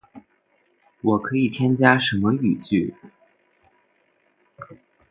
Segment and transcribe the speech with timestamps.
[1.03, 2.95] 我可以添加什么语句？